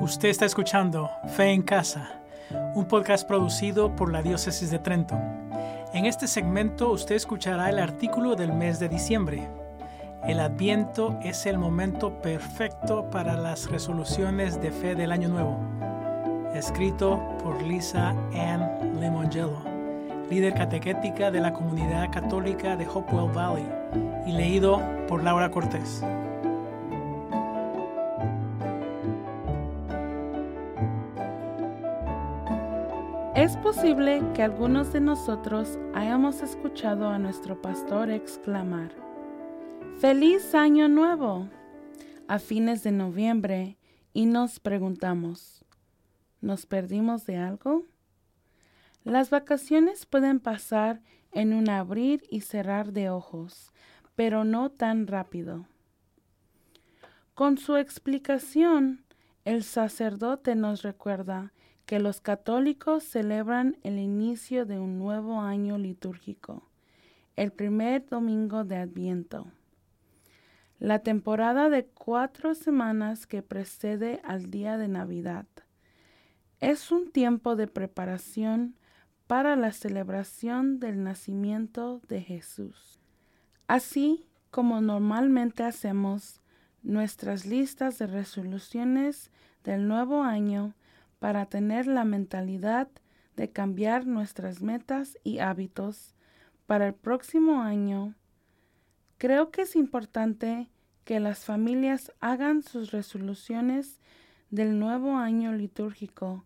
[0.00, 2.08] Usted está escuchando Fe en Casa,
[2.74, 5.20] un podcast producido por la Diócesis de Trenton.
[5.92, 9.46] En este segmento usted escuchará el artículo del mes de diciembre.
[10.24, 15.58] El Adviento es el momento perfecto para las resoluciones de fe del Año Nuevo.
[16.54, 19.62] Escrito por Lisa Ann Limongello,
[20.30, 23.68] líder catequética de la comunidad católica de Hopewell Valley,
[24.26, 26.02] y leído por Laura Cortés.
[33.40, 38.94] Es posible que algunos de nosotros hayamos escuchado a nuestro pastor exclamar,
[39.98, 41.48] ¡Feliz Año Nuevo!
[42.28, 43.78] a fines de noviembre
[44.12, 45.64] y nos preguntamos,
[46.42, 47.86] ¿nos perdimos de algo?
[49.04, 51.00] Las vacaciones pueden pasar
[51.32, 53.72] en un abrir y cerrar de ojos,
[54.16, 55.64] pero no tan rápido.
[57.32, 59.02] Con su explicación,
[59.46, 61.54] el sacerdote nos recuerda
[61.90, 66.62] que los católicos celebran el inicio de un nuevo año litúrgico,
[67.34, 69.48] el primer domingo de Adviento.
[70.78, 75.46] La temporada de cuatro semanas que precede al día de Navidad
[76.60, 78.76] es un tiempo de preparación
[79.26, 83.00] para la celebración del nacimiento de Jesús.
[83.66, 86.40] Así como normalmente hacemos
[86.84, 89.32] nuestras listas de resoluciones
[89.64, 90.76] del nuevo año
[91.20, 92.88] para tener la mentalidad
[93.36, 96.16] de cambiar nuestras metas y hábitos
[96.66, 98.14] para el próximo año,
[99.18, 100.68] creo que es importante
[101.04, 104.00] que las familias hagan sus resoluciones
[104.50, 106.44] del nuevo año litúrgico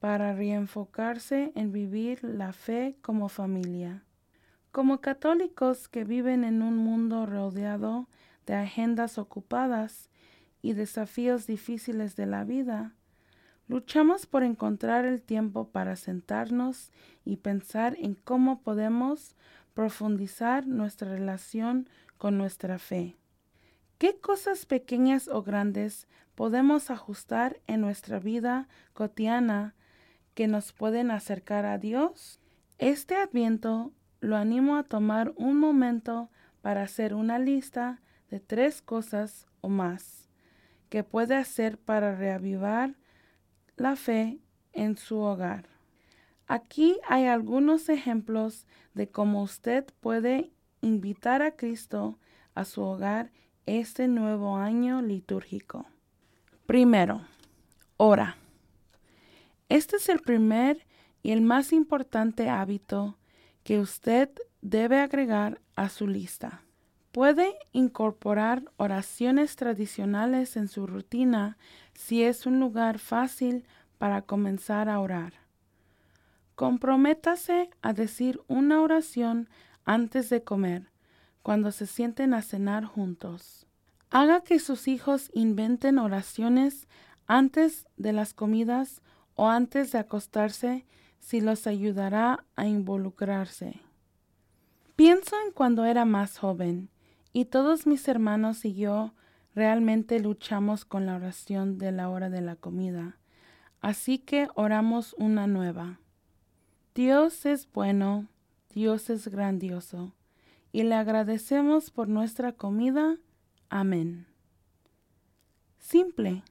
[0.00, 4.04] para reenfocarse en vivir la fe como familia.
[4.70, 8.08] Como católicos que viven en un mundo rodeado
[8.46, 10.10] de agendas ocupadas
[10.60, 12.94] y desafíos difíciles de la vida,
[13.68, 16.90] Luchamos por encontrar el tiempo para sentarnos
[17.24, 19.36] y pensar en cómo podemos
[19.74, 23.16] profundizar nuestra relación con nuestra fe.
[23.98, 29.74] ¿Qué cosas pequeñas o grandes podemos ajustar en nuestra vida cotidiana
[30.34, 32.40] que nos pueden acercar a Dios?
[32.78, 36.30] Este adviento lo animo a tomar un momento
[36.62, 40.28] para hacer una lista de tres cosas o más
[40.88, 42.96] que puede hacer para reavivar
[43.76, 44.38] la fe
[44.72, 45.68] en su hogar.
[46.46, 50.50] Aquí hay algunos ejemplos de cómo usted puede
[50.80, 52.18] invitar a Cristo
[52.54, 53.30] a su hogar
[53.66, 55.86] este nuevo año litúrgico.
[56.66, 57.22] Primero,
[57.96, 58.36] ora.
[59.68, 60.86] Este es el primer
[61.22, 63.16] y el más importante hábito
[63.62, 64.28] que usted
[64.60, 66.62] debe agregar a su lista.
[67.12, 71.58] Puede incorporar oraciones tradicionales en su rutina
[71.92, 73.66] si es un lugar fácil
[73.98, 75.34] para comenzar a orar.
[76.54, 79.50] Comprométase a decir una oración
[79.84, 80.90] antes de comer,
[81.42, 83.66] cuando se sienten a cenar juntos.
[84.08, 86.88] Haga que sus hijos inventen oraciones
[87.26, 89.02] antes de las comidas
[89.34, 90.86] o antes de acostarse
[91.18, 93.82] si los ayudará a involucrarse.
[94.96, 96.88] Pienso en cuando era más joven
[97.32, 99.14] y todos mis hermanos y yo
[99.54, 103.18] realmente luchamos con la oración de la hora de la comida.
[103.80, 105.98] Así que oramos una nueva.
[106.94, 108.28] Dios es bueno,
[108.74, 110.12] Dios es grandioso,
[110.72, 113.16] y le agradecemos por nuestra comida.
[113.70, 114.26] Amén.
[115.78, 116.44] Simple.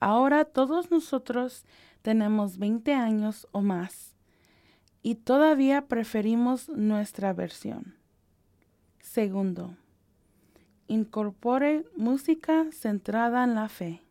[0.00, 1.64] Ahora todos nosotros
[2.02, 4.14] tenemos 20 años o más,
[5.02, 7.94] y todavía preferimos nuestra versión.
[9.00, 9.76] Segundo,
[10.88, 14.02] incorpore música centrada en la fe.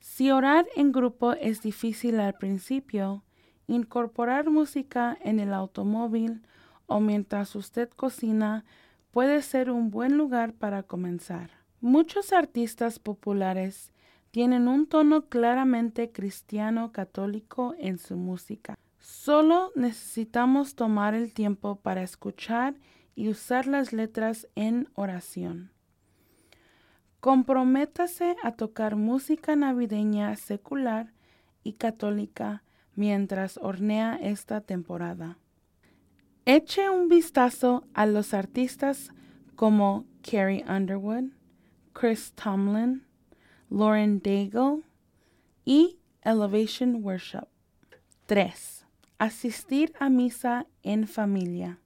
[0.00, 3.24] Si orar en grupo es difícil al principio,
[3.66, 6.42] incorporar música en el automóvil
[6.86, 8.64] o mientras usted cocina
[9.10, 11.50] puede ser un buen lugar para comenzar.
[11.80, 13.92] Muchos artistas populares
[14.30, 18.78] tienen un tono claramente cristiano católico en su música.
[18.98, 22.74] Solo necesitamos tomar el tiempo para escuchar
[23.16, 25.72] y usar las letras en oración.
[27.18, 31.12] Comprométase a tocar música navideña secular
[31.64, 32.62] y católica
[32.94, 35.38] mientras hornea esta temporada.
[36.44, 39.10] Eche un vistazo a los artistas
[39.56, 41.32] como Carrie Underwood,
[41.92, 43.04] Chris Tomlin,
[43.70, 44.82] Lauren Daigle
[45.64, 47.48] y Elevation Worship.
[48.26, 48.86] 3.
[49.18, 51.80] Asistir a misa en familia.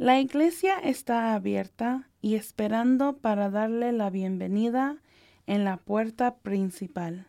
[0.00, 4.96] La iglesia está abierta y esperando para darle la bienvenida
[5.46, 7.26] en la puerta principal.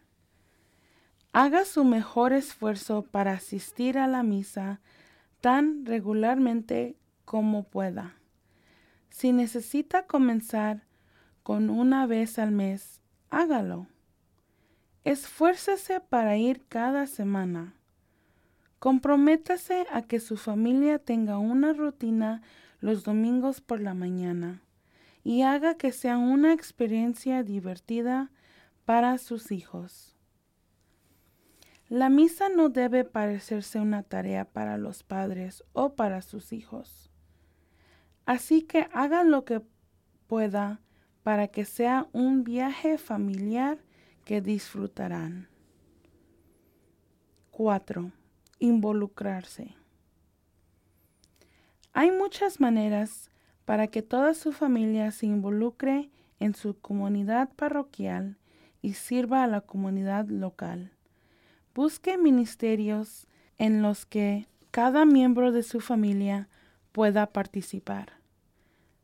[1.33, 4.79] Haga su mejor esfuerzo para asistir a la misa
[5.41, 6.95] tan regularmente
[7.25, 8.15] como pueda.
[9.09, 10.87] Si necesita comenzar
[11.43, 13.87] con una vez al mes, hágalo.
[15.03, 17.75] Esfuércese para ir cada semana.
[18.81, 22.41] Comprométase a que su familia tenga una rutina
[22.79, 24.63] los domingos por la mañana
[25.23, 28.31] y haga que sea una experiencia divertida
[28.85, 30.17] para sus hijos.
[31.89, 37.11] La misa no debe parecerse una tarea para los padres o para sus hijos.
[38.25, 39.61] Así que haga lo que
[40.25, 40.81] pueda
[41.21, 43.77] para que sea un viaje familiar
[44.25, 45.49] que disfrutarán.
[47.51, 48.11] 4.
[48.63, 49.73] Involucrarse.
[51.93, 53.31] Hay muchas maneras
[53.65, 58.37] para que toda su familia se involucre en su comunidad parroquial
[58.83, 60.91] y sirva a la comunidad local.
[61.73, 63.25] Busque ministerios
[63.57, 66.47] en los que cada miembro de su familia
[66.91, 68.13] pueda participar.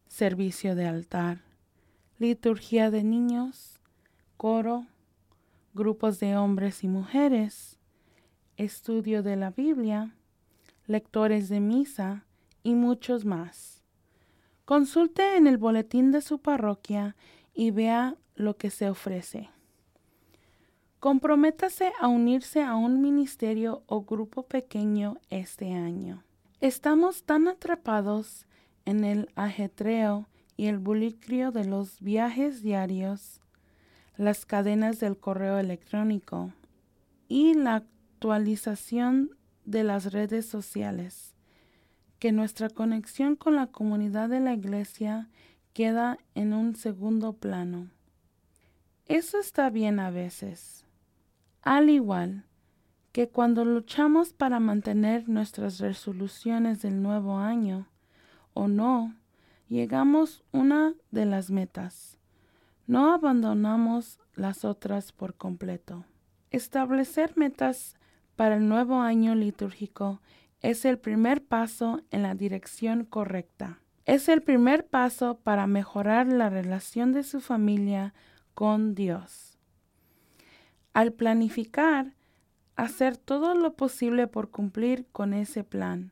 [0.08, 1.42] Servicio de altar,
[2.20, 3.82] liturgia de niños,
[4.38, 4.86] coro,
[5.74, 7.77] grupos de hombres y mujeres,
[8.58, 10.14] estudio de la Biblia,
[10.88, 12.26] lectores de misa
[12.64, 13.84] y muchos más.
[14.66, 17.16] Consulte en el boletín de su parroquia
[17.54, 19.50] y vea lo que se ofrece.
[21.00, 26.24] Comprométase a unirse a un ministerio o grupo pequeño este año.
[26.60, 28.48] Estamos tan atrapados
[28.86, 30.28] en el ajetreo
[30.58, 33.42] y el bulicrio de los viajes diarios,
[34.18, 36.52] las cadenas del correo electrónico
[37.28, 37.84] y la
[38.18, 41.36] actualización de las redes sociales,
[42.18, 45.30] que nuestra conexión con la comunidad de la iglesia
[45.74, 47.92] queda en un segundo plano.
[49.06, 50.84] Eso está bien a veces.
[51.62, 52.46] Al igual,
[53.12, 57.88] que cuando luchamos para mantener nuestras resoluciones del nuevo año
[58.56, 59.16] o no,
[59.68, 62.18] llegamos una de las metas.
[62.88, 66.04] No abandonamos las otras por completo.
[66.50, 67.96] Establecer metas
[68.38, 70.22] para el nuevo año litúrgico
[70.62, 73.80] es el primer paso en la dirección correcta.
[74.06, 78.14] Es el primer paso para mejorar la relación de su familia
[78.54, 79.58] con Dios.
[80.94, 82.14] Al planificar,
[82.76, 86.12] hacer todo lo posible por cumplir con ese plan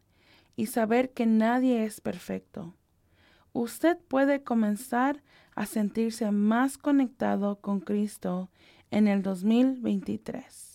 [0.55, 2.73] y saber que nadie es perfecto.
[3.53, 5.21] Usted puede comenzar
[5.55, 8.49] a sentirse más conectado con Cristo
[8.89, 10.74] en el 2023.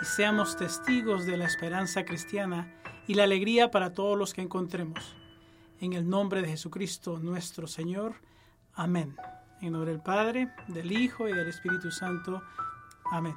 [0.00, 2.72] y seamos testigos de la esperanza cristiana
[3.06, 5.16] y la alegría para todos los que encontremos.
[5.80, 8.14] En el nombre de Jesucristo nuestro Señor.
[8.74, 9.16] Amén.
[9.60, 12.42] En nombre del Padre, del Hijo y del Espíritu Santo.
[13.10, 13.34] Amén.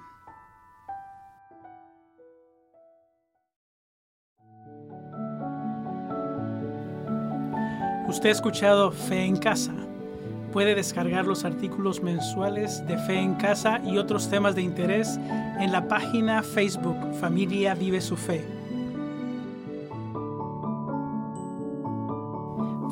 [8.08, 9.89] Usted ha escuchado Fe en Casa.
[10.52, 15.18] Puede descargar los artículos mensuales de Fe en Casa y otros temas de interés
[15.60, 18.44] en la página Facebook Familia Vive su Fe.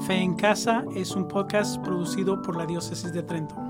[0.06, 3.67] Fe en Casa es un podcast producido por la Diócesis de Trento.